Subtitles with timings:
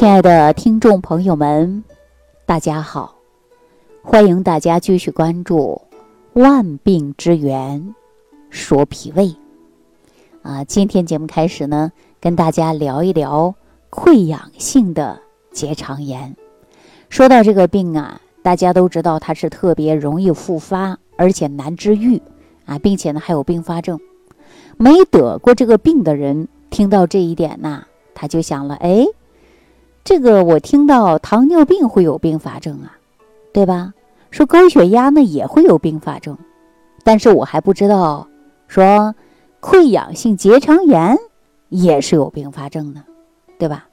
[0.00, 1.84] 亲爱的听众朋友们，
[2.46, 3.16] 大家好！
[4.00, 5.78] 欢迎大家继续关注
[6.40, 7.94] 《万病之源
[8.48, 9.26] 说脾胃》
[10.40, 10.64] 啊。
[10.64, 13.54] 今天节目开始呢，跟大家聊一聊
[13.90, 15.20] 溃疡性的
[15.52, 16.34] 结肠炎。
[17.10, 22.22] 说到这个病啊，大家都知道它是特别容易复发，而且难治愈
[22.64, 24.00] 啊，并且呢还有并发症。
[24.78, 29.04] 没得过这个病的人听到这一点呢，他就想了：哎。
[30.02, 32.98] 这个我听到糖尿病会有并发症啊，
[33.52, 33.92] 对吧？
[34.30, 36.38] 说高血压呢也会有并发症，
[37.02, 38.26] 但是我还不知道
[38.68, 39.14] 说
[39.60, 41.18] 溃疡性结肠炎
[41.68, 43.02] 也是有并发症的，
[43.58, 43.88] 对吧？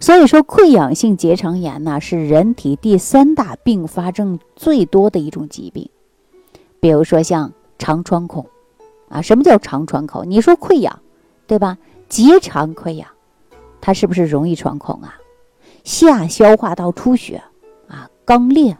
[0.00, 5.88] 所以说溃疡性结肠炎呢是人体第三大并发症最多的一种疾病。
[6.80, 8.46] 比如说像肠穿孔
[9.08, 10.28] 啊，什么叫肠穿孔？
[10.28, 10.98] 你说溃疡，
[11.46, 11.76] 对吧？
[12.08, 13.06] 结肠溃疡，
[13.80, 15.18] 它是不是容易穿孔啊？
[15.84, 17.42] 下消化道出血，
[17.88, 18.76] 啊，肛裂、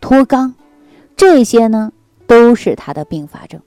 [0.00, 0.52] 脱肛，
[1.16, 1.92] 这些呢
[2.26, 3.60] 都是它的并发症，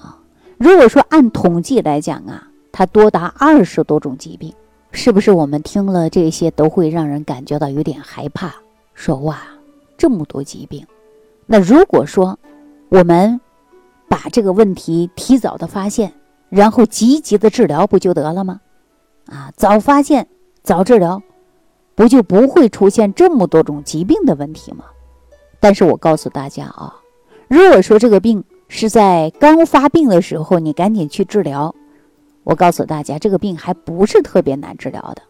[0.00, 0.18] 啊。
[0.58, 4.52] 如果说按统计来讲啊，它多达二十多种疾病，
[4.90, 8.54] 是不是我们听了这些都会让人感觉到有点害怕？
[8.94, 9.38] 说哇，
[9.96, 10.86] 这么多疾病，
[11.46, 12.38] 那如果说
[12.88, 13.40] 我们
[14.08, 16.12] 把这个问题提早的发现，
[16.48, 18.60] 然后积极的治疗，不就得了吗？
[19.26, 20.26] 啊，早发现，
[20.62, 21.22] 早治疗。
[21.96, 24.84] 不就不会出现这么多种疾病的问题吗？
[25.58, 26.94] 但是我告诉大家啊，
[27.48, 31.74] 如果说这个病是在刚发病的时候，你赶紧去治疗，
[32.44, 35.22] 我告诉大家，这个病还不是特别难治疗的。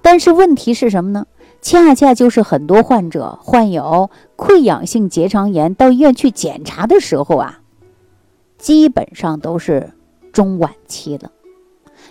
[0.00, 1.26] 但是问题是什么呢？
[1.60, 7.60] 恰恰就是很多患者患有溃疡性结肠炎，到医院去检查的时候啊，
[8.56, 9.92] 基本上都是
[10.32, 11.30] 中晚期了，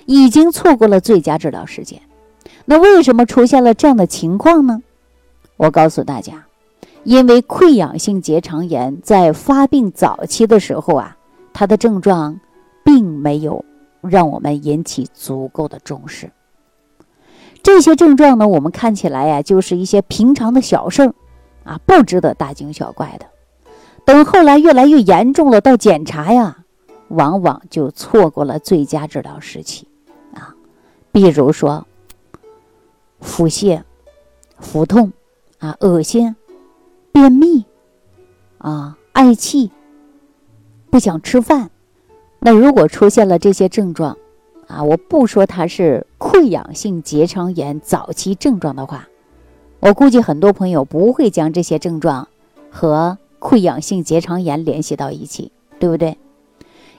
[0.05, 1.99] 已经错过了最佳治疗时间。
[2.65, 4.81] 那为什么出现了这样的情况呢？
[5.57, 6.45] 我告诉大家，
[7.03, 11.17] 因为溃疡性结肠炎在发病早期的时候啊，
[11.51, 12.39] 它的症状
[12.83, 13.65] 并没有
[14.01, 16.31] 让我们引起足够的重视。
[17.61, 21.13] 这些症状呢，我们看起来呀，就是一些平常的小事儿
[21.65, 23.25] 啊，不值得大惊小怪的。
[24.05, 26.59] 等后来越来越严重了，到检查呀，
[27.09, 29.89] 往往就错过了最佳治疗时期
[30.33, 30.55] 啊。
[31.11, 31.85] 比如说。
[33.21, 33.81] 腹泻、
[34.59, 35.11] 腹痛
[35.59, 36.35] 啊、恶心、
[37.11, 37.65] 便秘
[38.57, 39.71] 啊、嗳气、
[40.89, 41.69] 不想吃饭，
[42.39, 44.17] 那如果出现了这些症状
[44.67, 49.07] 啊，我不说它是溃疡性结肠炎早期症状的话，
[49.79, 52.27] 我估计很多朋友不会将这些症状
[52.69, 56.17] 和溃疡性结肠炎联系到一起，对不对？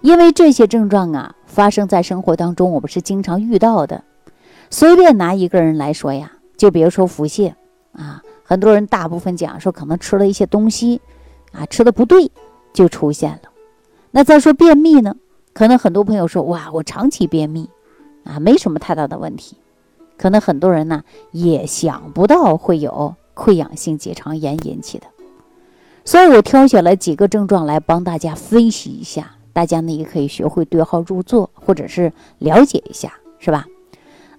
[0.02, 4.04] 因为这些症状啊，发生在生活当中，我们是经常遇到的。
[4.70, 7.52] 随便拿一个人来说呀，就比如说腹泻
[7.92, 11.00] 啊，很多人大部分讲说可能吃了一些东西，
[11.52, 12.30] 啊吃的不对
[12.72, 13.50] 就出现了。
[14.12, 15.16] 那再说便秘呢，
[15.52, 17.68] 可能很多朋友说哇我长期便秘，
[18.24, 19.56] 啊没什么太大的问题，
[20.16, 21.02] 可能很多人呢
[21.32, 25.06] 也想不到会有溃疡性结肠炎引起的。
[26.04, 33.66] 所以我挑选了几个症状来帮大家分析一下，大家呢也可以学会对号入座，或者是了解一下，是吧？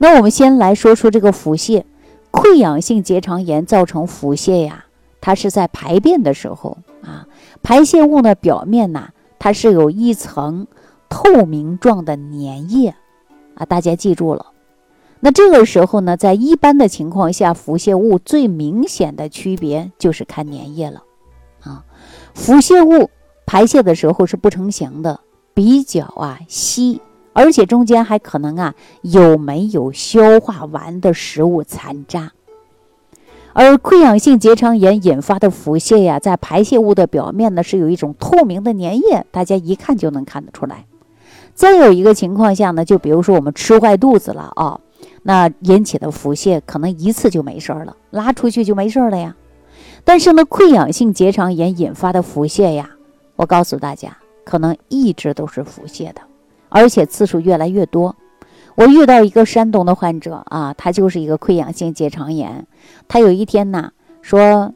[0.01, 1.83] 那我们先来说说这个腹泻，
[2.31, 4.85] 溃疡性结肠炎造成腹泻呀，
[5.21, 7.27] 它是在排便的时候啊，
[7.61, 10.65] 排泄物的表面呢，它是有一层
[11.07, 12.95] 透明状的粘液
[13.53, 14.47] 啊，大家记住了。
[15.19, 21.03] 那这个时候呢，在一般的情况下，腹泻物最明显的区别就是看粘液了
[21.61, 21.85] 啊，
[22.33, 23.11] 腹泻物
[23.45, 25.19] 排泄的时候是不成形的，
[25.53, 26.99] 比较啊稀。
[27.33, 32.33] 而且中间还可能啊有没有消化完的食物残渣，
[33.53, 40.85] 而溃疡性结肠炎引发的腹泻呀，在排泄物的表面呢是有一种透明的粘液，大家一看就能看得出来。
[41.53, 44.79] 再有一个情况下呢，就比如说我们吃坏肚子了啊，
[45.23, 49.35] 那引起的腹泻可能一次就没事儿了，拉出去就没事儿了呀。
[50.03, 52.91] 但是呢，溃疡性结肠炎引发的腹泻呀，
[53.35, 56.21] 我告诉大家，可能一直都是腹泻的。
[56.73, 58.15] 而且次数越来越多，
[58.75, 62.65] 我遇到一个山东的患者啊，他就是一个溃疡性结肠炎，
[63.09, 63.91] 他有一天呢
[64.21, 64.73] 说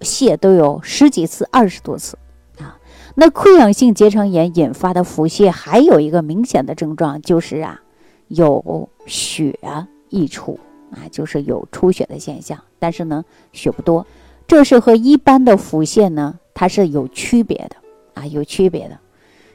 [0.00, 2.16] 泻都有十几次、二十多次
[2.60, 2.78] 啊。
[3.16, 7.80] 那溃疡性结肠炎引发的腹泻还有一个明显的症状就是啊
[8.28, 9.58] 有血
[10.08, 10.60] 溢出
[10.92, 14.06] 啊，就是有出血的现象，但是呢血不多，
[14.46, 17.76] 这是和一般的腹泻呢它是有区别的
[18.14, 18.96] 啊，有区别的。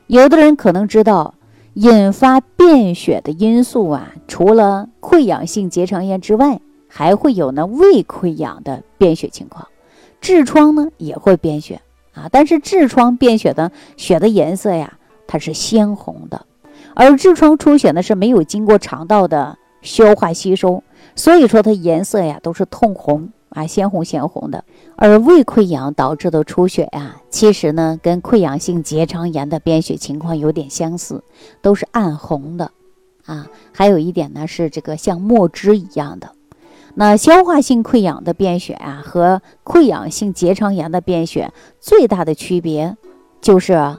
[0.07, 1.33] 有的人可能知道。
[1.77, 9.67] 引发便血的因素啊，除了溃疡性结肠炎之外，还会有呢胃溃疡的便血情况，
[10.19, 11.79] 痔疮呢也会便血
[12.15, 14.97] 啊，但是痔疮便血的血的颜色呀，
[15.27, 16.47] 它是鲜红的，
[16.95, 20.81] 而痔疮出血呢是没有经过肠道的消化吸收，
[21.15, 24.63] 所以说它颜色呀都是通红啊，鲜红鲜红的。
[24.99, 31.23] 而胃溃疡导致的出血呀，其实呢跟溃疡性结肠炎的便血情况有点相似，
[31.61, 32.71] 都是暗红的。
[33.25, 36.31] 啊，还有一点呢，是这个像墨汁一样的。
[36.95, 42.97] 那消化性溃疡的便血啊，和溃疡性结肠炎的便血最大的区别，
[43.39, 43.97] 就是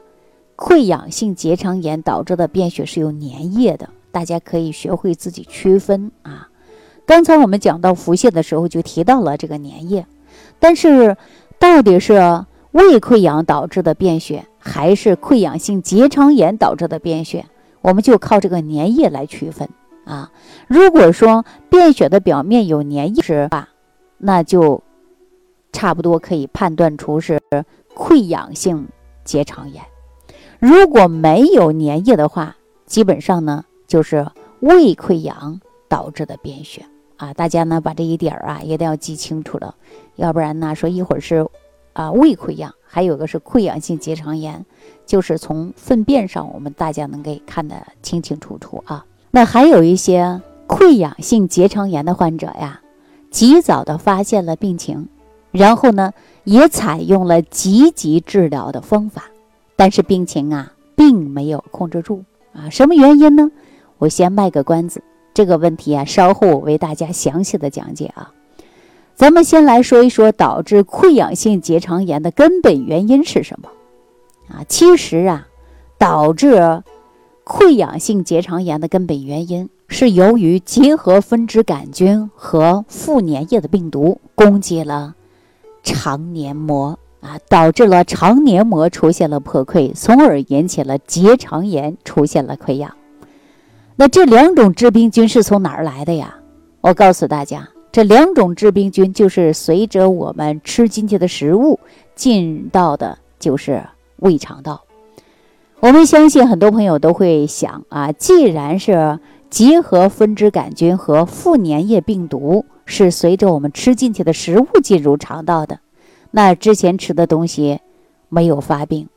[0.57, 3.89] 溃疡性结肠炎导致的便血是有粘液的。
[4.11, 6.49] 大家可以学会自己区分啊。
[7.07, 10.07] 刚才我们讲到腹泻的时候就提到了这个粘液，
[10.61, 11.17] 但是
[11.59, 17.47] 到底是胃溃疡导致的便血，还是溃疡性结肠炎导致的便血？
[17.81, 19.69] 我们就靠这个粘液来区分
[20.05, 20.31] 啊。
[20.67, 23.69] 如果说便血的表面有粘液是吧，
[24.19, 24.83] 那就
[25.73, 27.41] 差不多可以判断出是
[27.95, 28.89] 溃疡性
[29.25, 29.83] 结肠炎。
[30.59, 34.27] 如果没有粘液的话，基本上呢就是
[34.61, 36.85] 胃溃疡导致的便血
[37.19, 37.35] 啊。
[37.35, 39.75] 大家呢把这一点儿啊一定要记清楚了，
[40.17, 41.47] 要不然呢说一会儿是
[41.93, 44.65] 啊胃溃疡，还有个是溃疡性结肠炎。
[45.05, 49.05] 就是从粪便上，我们大家能给看得清清楚楚啊。
[49.31, 52.83] 那还有一些溃疡性结肠炎的患者呀，
[53.31, 55.09] 及早的发现了病情，
[55.51, 56.13] 然后呢，
[56.45, 59.25] 也采用了积极治疗的方法，
[59.77, 62.23] 但是病情啊，并没有控制住
[62.53, 62.69] 啊。
[62.69, 63.51] 什么原因呢？
[63.97, 65.03] 我先卖个关子，
[65.39, 68.33] 这个问题啊，稍后我为大家详细的讲解啊。
[69.15, 73.69] 咱们先来说一说导致溃疡性结肠炎的根本原因是什么。
[74.49, 75.47] 啊，其实啊，
[75.97, 76.83] 导致
[77.45, 85.15] 溃疡性结肠炎的根本原因是由于结核分支杆菌和副粘液的病毒攻击了
[85.85, 92.93] 肠黏膜啊，导致了肠黏膜出现了破溃，从而引起了结肠炎出现了溃疡。
[94.01, 96.39] 那这两种致病菌是从哪儿来的呀？
[96.81, 101.81] 我告诉大家，这两种致病菌就是随着我们吃进去的食物
[102.15, 103.85] 进到的，就是。
[104.21, 104.83] 胃肠道，
[105.79, 115.79] 我们相信很多朋友都会想啊，既然是结核分支杆菌和副粘液病毒是随着我们吃进去的食物进入肠道的，
[116.33, 117.79] 那之前吃的东西
[118.29, 119.09] 没有发病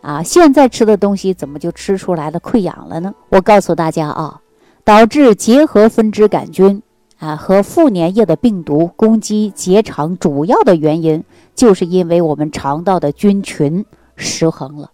[0.00, 3.14] 啊，现在吃的东西怎么就吃出来了溃疡了呢？
[3.30, 4.40] 我告诉大家啊，
[4.84, 6.82] 导致结核分支杆菌
[7.18, 11.24] 啊和副粘液的病毒攻击结肠主要的原因，
[11.54, 13.84] 就是因为我们肠道的菌群。
[14.20, 14.90] 失衡了。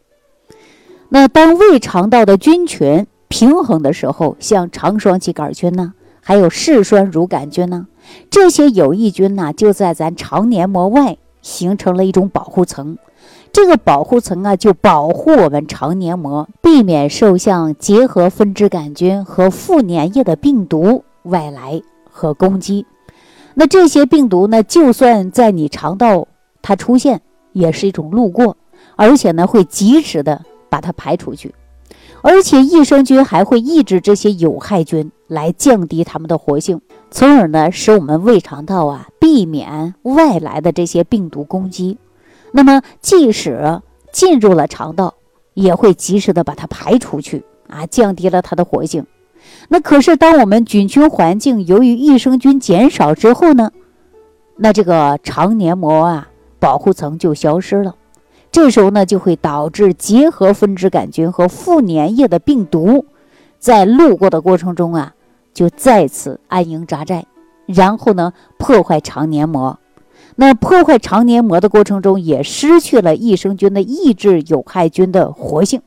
[1.09, 7.87] 那当胃肠道的菌群平衡的时候，像肠双歧杆菌呢，还有嗜酸乳杆菌呢，
[8.29, 12.99] 这些有益菌呢，就在咱肠黏膜外形成了一种保护层。
[13.55, 21.81] 这个保护层啊，就保护我们肠黏膜，避免受像结核分支杆菌和副粘液的病毒外来
[22.11, 22.85] 和攻击。
[23.55, 26.27] 那这些病毒呢，就算在你肠道
[26.63, 27.21] 它出现，
[27.53, 28.57] 也是一种路过。
[28.97, 31.55] 而且呢，会及时的把它排出去，
[32.23, 41.99] 而且益生菌还会抑制这些有害菌，来降低它们的活性，从而呢，使我们胃肠道啊避免外来的这些病毒攻击。
[42.57, 43.83] 那么，即使
[44.13, 45.15] 进入了肠道，
[45.55, 49.05] 也会及时的把它排出去啊，降低了它的活性。
[49.67, 53.73] 那可是，当我们菌群环境由于益生菌减少之后呢，
[54.57, 56.29] 那这个肠黏膜啊
[56.61, 57.97] 保护层就消失了。
[58.53, 63.05] 这时候呢，就会导致结核分支杆菌和副粘液的病毒，
[63.59, 65.13] 在路过的过程中啊，
[65.53, 67.25] 就再次安营扎寨，
[67.67, 69.77] 然后呢，破坏肠黏膜。
[70.37, 75.81] 那破坏肠黏膜的过程中，也失去了益生菌的抑制有害菌的活性，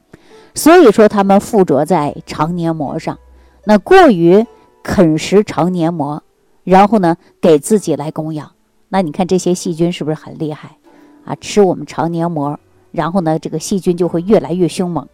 [0.55, 3.17] 所以说它们附着在肠黏膜上，
[3.65, 4.45] 那过于
[4.83, 6.23] 啃食肠黏膜，
[6.63, 8.51] 然后呢，给自己来供氧。
[8.89, 10.77] 那你看这些细菌是不是很厉害？
[11.25, 12.57] 啊，吃我们肠黏膜，
[12.91, 15.05] 然后呢，这个细菌就会越来越凶猛，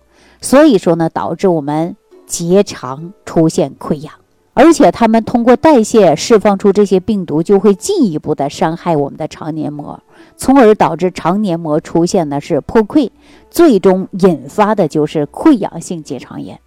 [0.42, 1.96] 所以说呢，导致我们
[2.28, 4.14] 结肠出现溃疡，
[4.54, 10.00] 而且它们通过代谢释放出这些病毒，就会进一步的伤害我们的肠黏膜，
[10.38, 13.10] 从而导致肠黏膜出现的是破溃，
[13.50, 16.60] 最终引发的就是溃疡性结肠炎，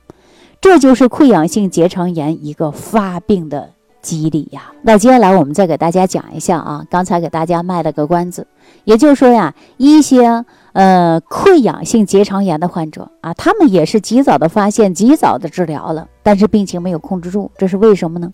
[0.61, 3.76] 这就是溃疡性结肠炎一个发病的。
[4.07, 8.47] 机理呀，那接下来我们再给大家讲一下啊，刚才给大家卖了个关子，
[8.85, 10.45] 也就是说呀，一些
[10.75, 18.33] 呃溃疡性结肠炎的患者啊，他们也是及早的发现，及早的治疗了，但是病情没有控制住，这是为什么呢？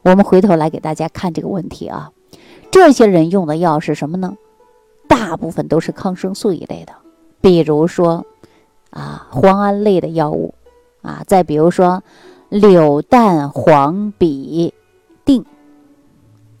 [0.00, 2.10] 我们回头来给大家看这个问题啊。
[2.70, 4.34] 这些人用的药是什么呢？
[5.06, 6.94] 大部分都是抗生素一类的，
[7.42, 8.24] 比如说
[8.88, 10.54] 啊磺胺类的药物
[11.02, 12.02] 啊，再比如说
[12.48, 14.72] 柳氮黄吡，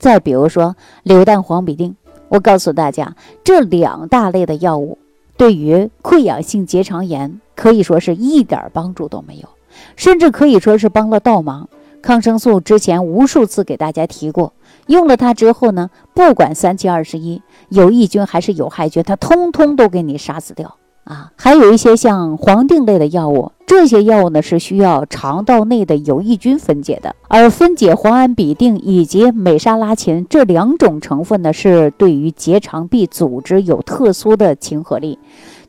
[0.02, 1.94] 再比如说柳氮黄吡啶。
[2.28, 4.98] 我告诉大家，这两大类的药物
[5.36, 9.48] 对于溃疡性结肠炎可以说是一点帮助都没有，
[9.94, 11.68] 甚至可以说是帮了倒忙。
[12.02, 14.54] 抗生素之前无数次给大家提过。
[14.88, 20.74] 用了它之后呢，不管三七二十一，有益菌还是有害菌，它通通都给你杀死掉
[21.12, 21.32] 啊！
[21.36, 35.18] 还有一些像黄定类的药物，这些药物呢是需要肠道内的有益菌分解的，而分解磺胺吡啶以及美沙拉嗪这两种成分呢，是对于结肠壁组织有特殊的亲和力，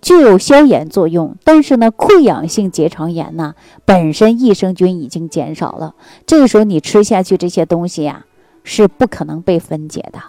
[0.01, 1.35] 具有消炎作用。
[1.43, 5.95] 但是呢，溃疡性结肠炎呢，本身益生菌已经减少了，
[6.25, 8.25] 这个时候你吃下去这些东西呀。
[8.65, 10.19] 是不可能被分解的。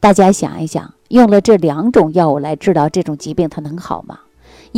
[0.00, 4.20] 大家想一想，用了这两种药物来治疗这种疾病，它能好吗？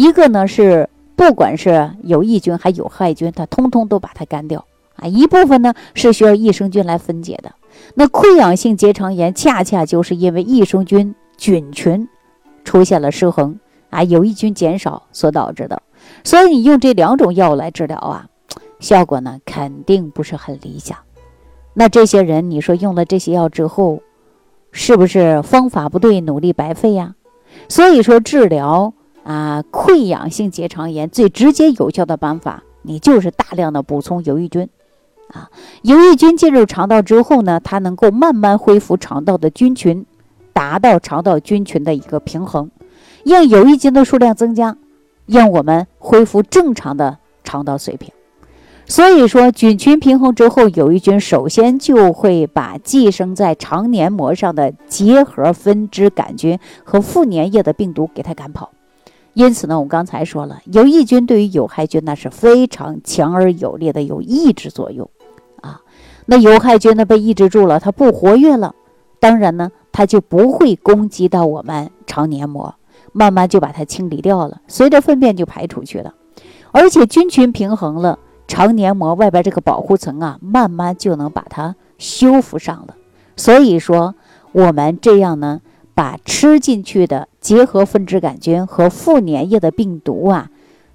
[0.00, 4.64] 一个呢是不管是有益菌还有害菌，它通通都把它干掉
[4.96, 5.06] 啊。
[5.06, 7.52] 一部分呢是需要益生菌来分解的。
[7.94, 12.08] 那溃疡性结肠炎恰恰就是因为益生菌菌群
[12.64, 15.82] 出现了失衡啊，有益菌减少所导致的。
[16.24, 18.26] 所以你用这两种药物来治疗啊，
[18.78, 20.96] 效果呢肯定不是很理想。
[21.74, 24.00] 那这些人，你说用了这些药之后，
[24.72, 27.16] 是不是方法不对，努力白费呀？
[27.68, 34.68] 所以说，治疗啊溃疡性结肠炎最直接有效的办法，你就是大量的补充有益菌
[35.28, 35.50] 啊。
[35.82, 40.06] 有益菌进入肠道之后呢，它能够慢慢恢复肠道的菌群，
[40.52, 42.70] 达到肠道菌群的一个平衡，
[43.24, 44.76] 让有益菌的数量增加，
[45.26, 48.10] 让我们恢复正常的肠道水平。
[48.86, 58.72] 所以说，菌群平衡之后，有益菌首先就会把寄生在肠黏膜上的结核分支杆菌和副粘液的病毒给它赶跑。
[59.34, 65.08] 因此呢，我们刚才说了，有益菌对于有害菌那是非常强而有力的有抑制作用
[65.60, 65.80] 啊。
[66.26, 68.74] 那有害菌呢被抑制住了，它不活跃了，
[69.18, 72.74] 当然呢，它就不会攻击到我们肠黏膜，
[73.12, 76.14] 慢慢就把它清理掉了，随着粪便就排出去了，
[76.72, 78.18] 而且菌群平衡了。
[78.48, 82.96] 肠黏膜外边这个保护层啊，慢慢就能把它修复上了。
[83.36, 84.16] 所以说，
[84.50, 85.60] 我们这样呢，
[86.00, 90.48] 把吃进去的结核分支杆菌和副粘液的病毒啊，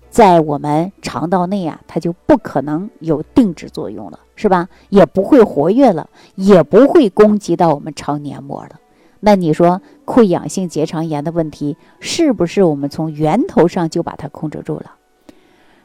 [0.09, 4.67] 在我们肠道内啊，它就不可能有定制作用了，是吧？
[4.89, 8.79] 也不会活跃了，也不会攻击到我们肠黏膜了。
[9.19, 14.93] 那你说，溃疡性结肠炎的问题，是不是我们从源头上就把它控制住了？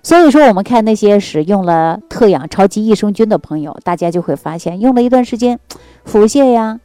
[0.02, 5.60] 所以说，我们看那些使用了特养超级益生菌的朋友，大家就会发现，用了一段时间，
[6.06, 6.80] 腹泻呀，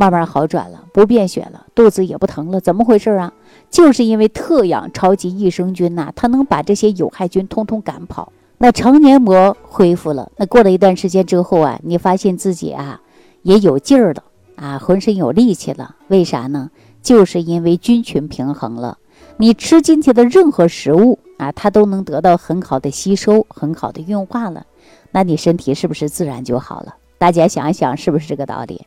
[0.00, 3.30] 慢慢好转了，不便血了，肚子也不疼了，怎么回事啊？
[3.68, 10.32] 就是因为特养超级益生菌呐，它能把这些有害菌通通赶跑，那肠黏膜恢复了。
[10.38, 13.02] 那过了一段时间之后啊，你发现自己啊
[13.42, 14.22] 也有劲儿了
[14.56, 16.70] 啊，浑身有力气了，为啥呢？
[17.02, 18.96] 就是因为菌群平衡了。
[19.36, 24.64] 你吃进去的任何食物啊，它都能得到很好的吸收，很好的运化了，
[25.12, 26.94] 那你身体是不是自然就好了？
[27.18, 28.86] 大家想一想，是不是这个道理？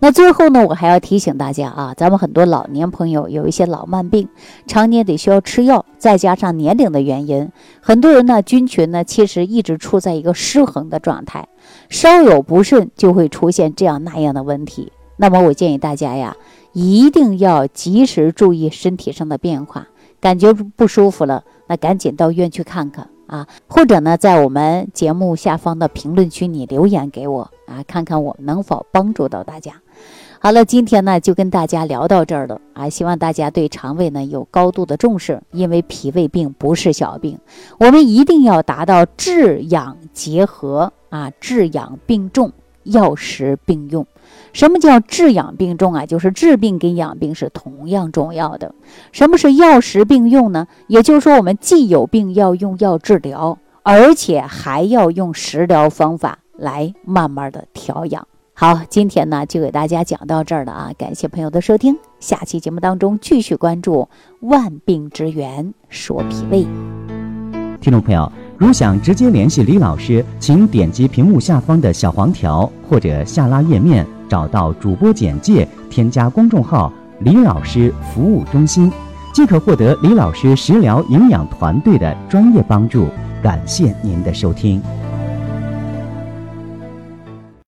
[0.00, 4.28] 那最后呢，我还要提醒大家啊，咱们很多老年朋友有一些老慢病，
[4.66, 7.50] 常年得需要吃药，再加上年龄的原因，
[7.80, 11.48] 很多人呢菌群呢其实一直处在一个失衡的状态，
[11.88, 14.92] 稍有不慎就会出现这样那样的问题。
[15.16, 16.36] 那么我建议大家呀。
[16.74, 19.88] 一定要及时注意身体上的变化，
[20.20, 29.72] 感觉不舒服了，那赶紧到医院去看看啊，或者呢，在我们节目下方的评论区你留言给我啊，看看我能否帮助到大家。
[30.40, 37.36] 好了，今天呢就跟大家聊到这儿了啊，希望大家对肠胃呢有高度的重视，因为脾胃病不是小病，
[37.80, 42.52] 我们一定要达到治养结合啊，治养并重，
[42.84, 44.06] 药食并用。
[44.52, 46.06] 什么叫治养并重啊？
[46.06, 48.72] 就是治病跟养病是同样重要的。
[49.10, 50.68] 什么是药食并用呢？
[50.86, 58.28] 也就是说，我们既有病要用药治疗，而且还要用食疗方法来慢慢的调养。
[58.60, 60.90] 好，今天呢就给大家讲到这儿了啊！
[60.98, 64.08] 感谢朋友的收听，下期节目当中继续关注
[64.40, 66.66] 万病之源说脾胃。
[67.80, 74.04] 听众朋友，如想直接联系李老师，请点击屏幕下方的小黄条或者下拉页面。
[74.28, 78.90] 找到主播简介，添加公众号“李老师服务中心”，
[79.32, 83.06] 即可获得李老师食疗营养团队的专业帮助。
[83.40, 84.82] 感谢您的收听。